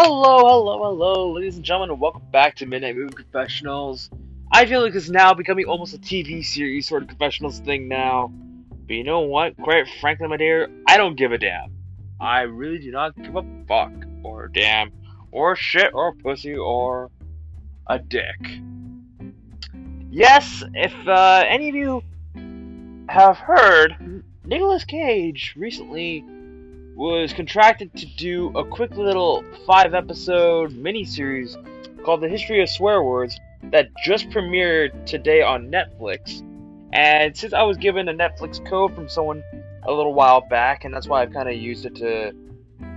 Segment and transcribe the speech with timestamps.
[0.00, 4.08] Hello, hello, hello, ladies and gentlemen, and welcome back to Midnight Movie Confessionals.
[4.52, 8.32] I feel like it's now becoming almost a TV series sort of confessionals thing now.
[8.86, 9.56] But you know what?
[9.56, 11.72] Quite frankly, my dear, I don't give a damn.
[12.20, 13.90] I really do not give a fuck,
[14.22, 14.92] or a damn,
[15.32, 17.10] or shit, or pussy, or
[17.88, 18.60] a dick.
[20.12, 22.04] Yes, if uh, any of you
[23.08, 26.24] have heard, Nicolas Cage recently
[26.98, 31.54] was contracted to do a quick little five episode miniseries
[32.02, 33.38] called The History of Swear Words
[33.70, 36.42] that just premiered today on Netflix.
[36.92, 39.44] And since I was given a Netflix code from someone
[39.84, 42.32] a little while back, and that's why I've kind of used it to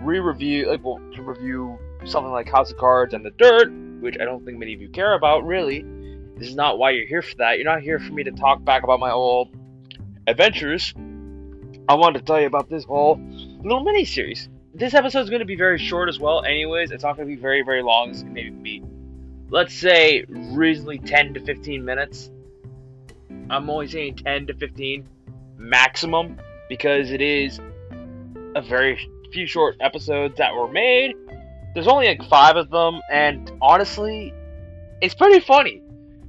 [0.00, 3.70] re-review, like, well, to review something like House of Cards and The Dirt,
[4.00, 5.84] which I don't think many of you care about, really.
[6.38, 7.58] This is not why you're here for that.
[7.58, 9.54] You're not here for me to talk back about my old
[10.26, 10.94] adventures.
[11.86, 13.20] I wanted to tell you about this whole
[13.62, 14.48] little mini series.
[14.74, 16.90] This episode is going to be very short as well, anyways.
[16.90, 18.10] It's not going to be very, very long.
[18.10, 18.82] It's going to maybe be,
[19.50, 22.30] let's say, reasonably 10 to 15 minutes.
[23.50, 25.06] I'm only saying 10 to 15
[25.58, 27.60] maximum because it is
[28.54, 28.98] a very
[29.32, 31.14] few short episodes that were made.
[31.74, 34.32] There's only like five of them, and honestly,
[35.00, 35.82] it's pretty funny.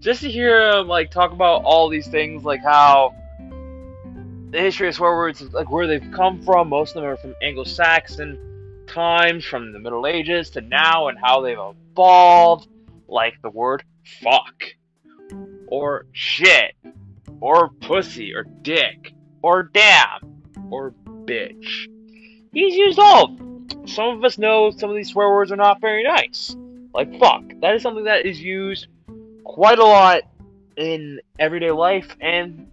[0.00, 3.14] Just to hear him like talk about all these things, like how
[4.50, 6.68] the history of swear words, like where they've come from.
[6.68, 11.40] Most of them are from Anglo-Saxon times, from the Middle Ages to now, and how
[11.42, 12.68] they've evolved.
[13.06, 13.84] Like the word
[14.22, 14.64] fuck,
[15.66, 16.74] or shit,
[17.40, 21.88] or pussy, or dick, or damn, or bitch.
[22.52, 23.36] He's used all.
[23.86, 26.54] Some of us know some of these swear words are not very nice.
[26.92, 27.44] Like fuck.
[27.60, 28.88] That is something that is used
[29.44, 30.22] quite a lot
[30.76, 32.70] in everyday life, and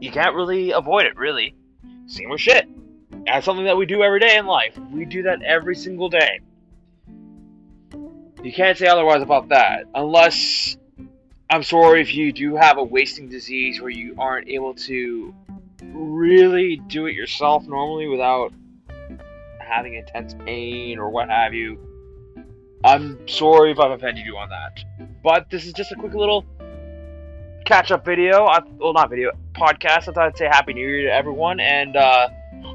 [0.00, 1.54] you can't really avoid it, really.
[2.06, 2.68] Same with shit.
[3.26, 4.78] That's something that we do every day in life.
[4.92, 6.40] We do that every single day.
[8.42, 9.84] You can't say otherwise about that.
[9.94, 10.76] Unless,
[11.50, 15.34] I'm sorry if you do have a wasting disease where you aren't able to
[15.82, 18.52] really do it yourself normally without
[19.58, 21.78] having intense pain or what have you.
[22.84, 24.84] I'm sorry if I've offended you on that.
[25.24, 26.44] But this is just a quick little
[27.66, 28.46] catch up video.
[28.46, 30.08] I, well, not video, podcast.
[30.08, 32.28] I thought I'd say Happy New Year to everyone, and uh,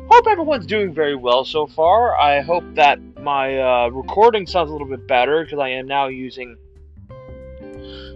[0.09, 2.15] hope everyone's doing very well so far.
[2.19, 6.07] I hope that my uh, recording sounds a little bit better because I am now
[6.07, 6.57] using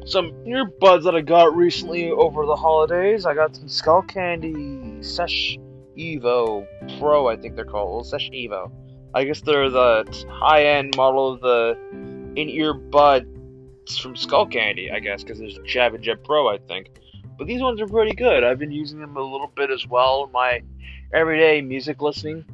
[0.06, 3.26] some earbuds that I got recently over the holidays.
[3.26, 5.58] I got some Skullcandy Sesh
[5.98, 6.68] Evo
[7.00, 8.06] Pro, I think they're called.
[8.06, 8.72] Sesh Evo.
[9.14, 11.78] I guess they're the high end model of the
[12.36, 13.35] in ear buds
[13.98, 16.90] from Skullcandy, I guess, because there's Jab and Jet Pro, I think.
[17.38, 18.44] But these ones are pretty good.
[18.44, 20.62] I've been using them a little bit as well in my
[21.14, 22.46] everyday music listening.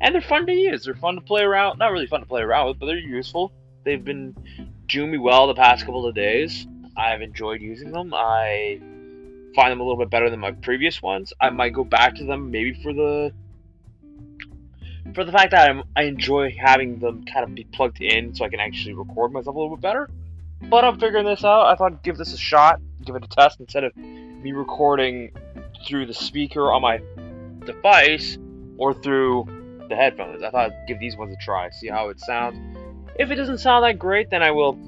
[0.00, 0.84] And they're fun to use.
[0.84, 1.78] They're fun to play around.
[1.78, 3.52] Not really fun to play around with, but they're useful.
[3.84, 4.36] They've been
[4.86, 6.66] doing me well the past couple of days.
[6.96, 8.12] I've enjoyed using them.
[8.14, 8.80] I
[9.54, 11.32] find them a little bit better than my previous ones.
[11.40, 13.32] I might go back to them maybe for the
[15.14, 18.44] for the fact that I'm, I enjoy having them kind of be plugged in so
[18.44, 20.10] I can actually record myself a little bit better.
[20.62, 21.66] But I'm figuring this out.
[21.66, 25.32] I thought I'd give this a shot, give it a test instead of me recording
[25.86, 27.00] through the speaker on my
[27.64, 28.38] device
[28.78, 29.46] or through
[29.88, 30.42] the headphones.
[30.42, 32.58] I thought I'd give these ones a try, see how it sounds.
[33.18, 34.78] If it doesn't sound that great, then I will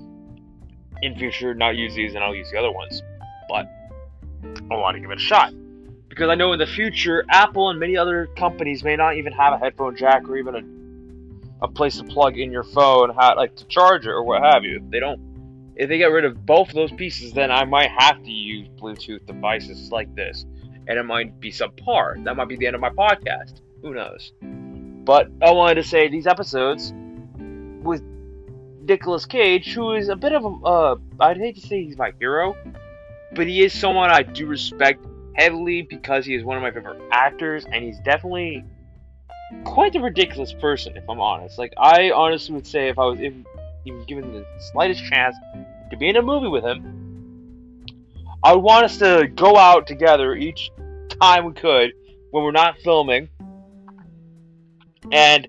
[1.02, 3.02] in future not use these and I'll use the other ones.
[3.48, 3.66] But
[4.70, 5.52] I want to give it a shot.
[6.08, 9.52] Because I know in the future, Apple and many other companies may not even have
[9.52, 10.54] a headphone jack or even
[11.60, 14.42] a, a place to plug in your phone, how, like to charge it or what
[14.42, 14.84] have you.
[14.90, 15.20] They don't,
[15.78, 18.68] if they get rid of both of those pieces, then I might have to use
[18.80, 20.44] Bluetooth devices like this,
[20.88, 22.22] and it might be subpar.
[22.24, 23.60] That might be the end of my podcast.
[23.82, 24.32] Who knows?
[24.42, 26.92] But I wanted to say these episodes
[27.82, 28.02] with
[28.82, 32.12] Nicolas Cage, who is a bit of a, uh, I'd hate to say he's my
[32.18, 32.56] hero,
[33.34, 37.00] but he is someone I do respect heavily because he is one of my favorite
[37.12, 38.64] actors, and he's definitely
[39.64, 41.56] quite a ridiculous person, if I'm honest.
[41.56, 43.20] Like, I honestly would say if I was
[43.84, 45.36] even given the slightest chance
[45.90, 47.84] to be in a movie with him,
[48.42, 50.70] I would want us to go out together each
[51.20, 51.92] time we could
[52.30, 53.28] when we're not filming,
[55.10, 55.48] and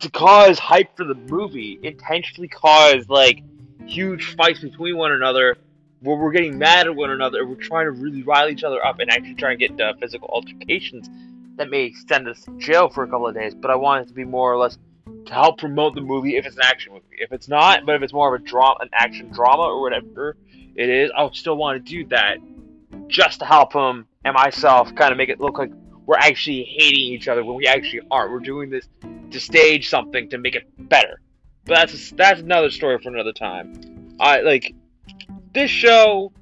[0.00, 3.42] to cause hype for the movie, intentionally cause like
[3.86, 5.56] huge fights between one another
[6.00, 8.84] where we're getting mad at one another, and we're trying to really rile each other
[8.86, 11.10] up and actually try and get into physical altercations
[11.56, 13.54] that may extend us to jail for a couple of days.
[13.54, 14.78] But I want it to be more or less
[15.28, 17.04] to help promote the movie if it's an action movie.
[17.18, 20.36] If it's not, but if it's more of a drama, an action drama or whatever
[20.74, 22.38] it is, I'll still want to do that
[23.08, 25.70] just to help him and myself kind of make it look like
[26.06, 28.32] we're actually hating each other when we actually aren't.
[28.32, 28.88] We're doing this
[29.30, 31.20] to stage something to make it better.
[31.66, 34.16] But that's that's another story for another time.
[34.18, 34.74] I like
[35.52, 36.32] this show.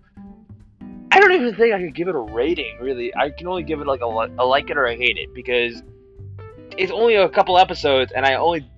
[1.11, 2.79] I don't even think I could give it a rating.
[2.81, 5.35] Really, I can only give it like a, a like it or a hate it
[5.35, 5.82] because
[6.79, 8.69] it's only a couple episodes, and I only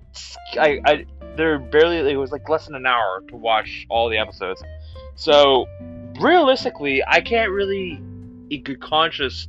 [0.59, 1.05] I, I
[1.35, 4.63] they're barely it was like less than an hour to watch all the episodes.
[5.15, 5.67] So
[6.19, 8.01] realistically, I can't really
[8.49, 9.47] in good conscience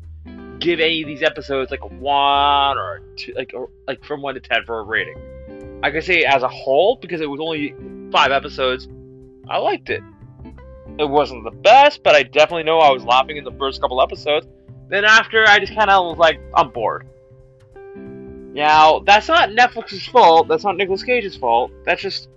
[0.59, 4.35] give any of these episodes like a one or two, like or, like from one
[4.35, 5.17] to ten for a rating.
[5.83, 7.75] I can say as a whole because it was only
[8.13, 8.89] five episodes.
[9.49, 10.03] I liked it.
[10.99, 14.03] It wasn't the best, but I definitely know I was laughing in the first couple
[14.03, 14.47] episodes.
[14.89, 17.09] Then after, I just kind of was like, I'm bored.
[18.53, 20.49] Now, that's not Netflix's fault.
[20.49, 21.71] That's not Nicolas Cage's fault.
[21.85, 22.29] That's just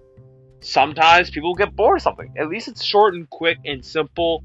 [0.62, 2.34] sometimes people get bored of something.
[2.38, 4.44] At least it's short and quick and simple,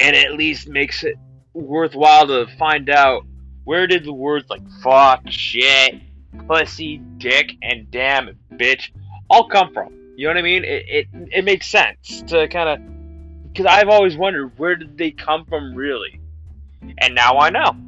[0.00, 1.16] and at least makes it
[1.52, 3.26] worthwhile to find out
[3.64, 6.00] where did the words like fuck, shit,
[6.46, 8.90] pussy, dick, and damn, bitch
[9.28, 9.92] all come from.
[10.16, 10.64] You know what I mean?
[10.64, 15.10] It it, it makes sense to kind of because I've always wondered where did they
[15.10, 16.20] come from really,
[16.98, 17.83] and now I know.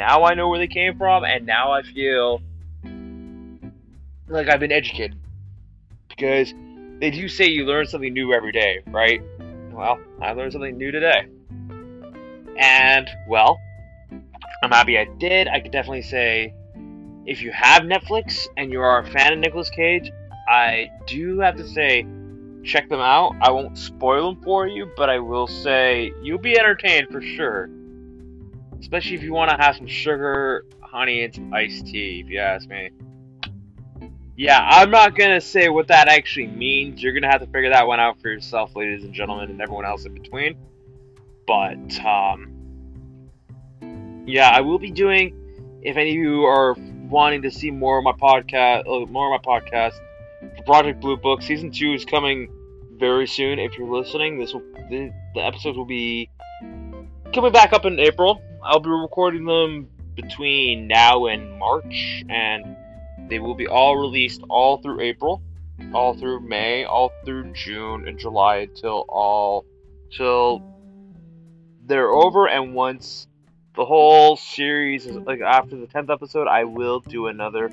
[0.00, 2.40] Now I know where they came from, and now I feel
[4.28, 5.14] like I've been educated
[6.08, 6.54] because
[7.00, 9.20] they do say you learn something new every day, right?
[9.70, 11.26] Well, I learned something new today.
[12.56, 13.60] And, well,
[14.62, 15.48] I'm happy I did.
[15.48, 16.54] I could definitely say
[17.26, 20.10] if you have Netflix and you are a fan of Nicolas Cage,
[20.48, 22.06] I do have to say
[22.64, 23.36] check them out.
[23.42, 27.68] I won't spoil them for you, but I will say you'll be entertained for sure.
[28.80, 32.38] Especially if you want to have some sugar, honey, and some iced tea, if you
[32.38, 32.90] ask me.
[34.36, 37.02] Yeah, I'm not gonna say what that actually means.
[37.02, 39.84] You're gonna have to figure that one out for yourself, ladies and gentlemen, and everyone
[39.84, 40.56] else in between.
[41.46, 42.50] But um,
[44.26, 45.36] yeah, I will be doing.
[45.82, 46.74] If any of you are
[47.08, 49.94] wanting to see more of my podcast, uh, more of my podcast,
[50.64, 52.50] Project Blue Book season two is coming
[52.92, 53.58] very soon.
[53.58, 56.30] If you're listening, this will the, the episodes will be
[57.34, 58.42] coming back up in April.
[58.62, 62.76] I'll be recording them between now and March, and
[63.28, 65.42] they will be all released all through April,
[65.94, 69.64] all through May, all through June and July until all
[70.10, 70.62] till
[71.86, 73.26] they're over, and once
[73.76, 77.70] the whole series is like after the tenth episode, I will do another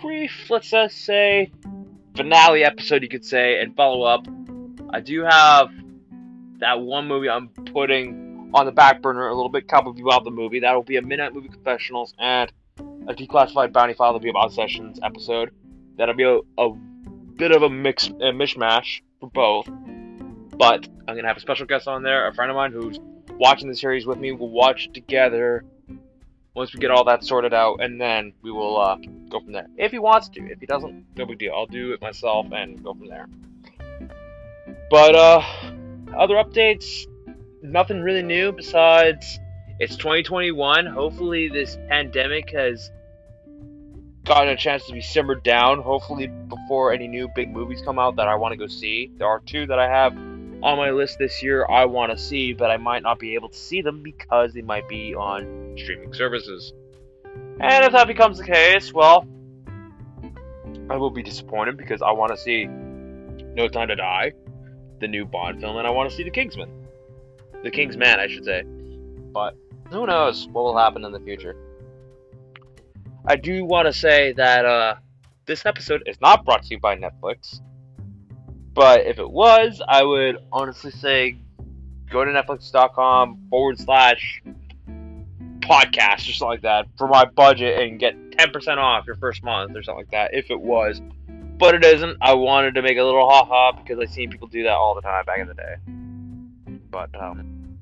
[0.00, 1.50] brief, let's just say,
[2.14, 4.26] finale episode, you could say, and follow up.
[4.90, 5.70] I do have
[6.58, 9.68] that one movie I'm putting on the back burner a little bit.
[9.68, 10.60] Couple you about the movie.
[10.60, 14.12] That will be a midnight movie confessionals and a declassified bounty file.
[14.12, 15.50] That'll be about sessions episode.
[15.96, 16.72] That'll be a, a
[17.36, 19.66] bit of a mix, a mishmash for both.
[19.66, 22.98] But I'm gonna have a special guest on there, a friend of mine who's
[23.38, 24.32] watching the series with me.
[24.32, 25.64] We'll watch it together
[26.54, 28.96] once we get all that sorted out, and then we will uh,
[29.28, 29.68] go from there.
[29.76, 30.40] If he wants to.
[30.50, 31.54] If he doesn't, no big deal.
[31.54, 33.26] I'll do it myself and go from there.
[34.90, 35.42] But uh,
[36.18, 37.06] other updates,
[37.62, 39.38] nothing really new besides
[39.78, 40.86] it's 2021.
[40.86, 42.90] Hopefully, this pandemic has
[44.24, 45.80] gotten a chance to be simmered down.
[45.80, 49.10] Hopefully, before any new big movies come out that I want to go see.
[49.16, 50.14] There are two that I have
[50.62, 53.48] on my list this year I want to see, but I might not be able
[53.48, 56.74] to see them because they might be on streaming services.
[57.60, 59.26] And if that becomes the case, well,
[60.90, 64.32] I will be disappointed because I want to see No Time to Die,
[65.00, 66.79] the new Bond film, and I want to see The Kingsman.
[67.62, 68.62] The King's man, I should say.
[69.32, 69.56] But
[69.90, 71.56] who knows what will happen in the future.
[73.26, 74.94] I do want to say that uh,
[75.46, 77.60] this episode is not brought to you by Netflix.
[78.72, 81.38] But if it was, I would honestly say
[82.10, 84.42] go to netflix.com forward slash
[85.60, 89.76] podcast or something like that for my budget and get 10% off your first month
[89.76, 91.02] or something like that if it was.
[91.58, 92.16] But it isn't.
[92.22, 95.02] I wanted to make a little haha because I've seen people do that all the
[95.02, 95.74] time back in the day.
[96.90, 97.78] But, um,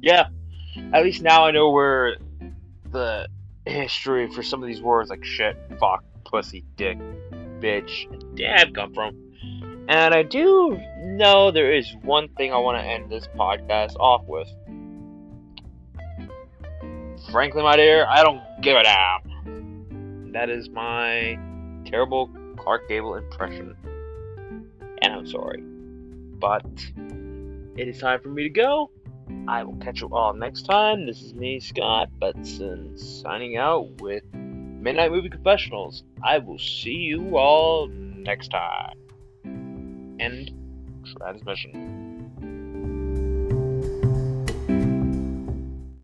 [0.00, 0.28] yeah.
[0.92, 2.16] At least now I know where
[2.90, 3.28] the
[3.66, 6.98] history for some of these words like shit, fuck, pussy, dick,
[7.60, 8.06] bitch,
[8.40, 9.16] and come from.
[9.88, 14.24] And I do know there is one thing I want to end this podcast off
[14.26, 14.48] with.
[17.30, 20.32] Frankly, my dear, I don't give a damn.
[20.32, 21.38] That is my
[21.84, 23.76] terrible Clark Gable impression.
[25.02, 25.60] And I'm sorry.
[25.60, 26.64] But
[27.76, 28.90] it is time for me to go.
[29.48, 31.06] I will catch you all next time.
[31.06, 36.04] This is me, Scott Butson, signing out with Midnight Movie Confessionals.
[36.22, 39.04] I will see you all next time
[40.20, 40.52] end
[41.18, 42.13] transmission.